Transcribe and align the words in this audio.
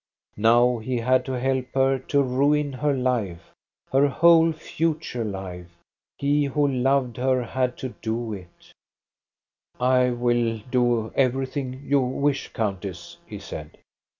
Now 0.37 0.79
he 0.79 0.97
had 0.97 1.25
to 1.25 1.33
help 1.39 1.67
her 1.75 1.99
to 1.99 2.23
ruin 2.23 2.73
her 2.73 2.93
life, 2.97 3.51
her 3.91 4.07
whole 4.07 4.51
future 4.51 5.23
life. 5.23 5.69
He 6.17 6.45
who 6.45 6.67
loved 6.67 7.17
her 7.17 7.43
had 7.43 7.77
to 7.85 7.89
do 8.01 8.33
it. 8.33 8.47
THE 9.77 9.77
CHILD'S 9.77 9.77
MOTHER 9.79 9.99
393" 10.09 10.09
I 10.09 10.11
will 10.19 10.63
do 10.71 11.13
everything 11.15 11.83
you 11.85 11.99
wish, 12.01 12.51
countess," 12.51 13.17
he 13.27 13.37
said. 13.37 13.77